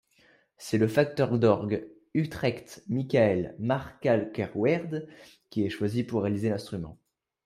[0.57, 5.07] C'est le facteur d’orgue d’Utrecht Michael Maarschalkerweerd
[5.51, 6.97] qui est choisi pour réaliser l’instrument.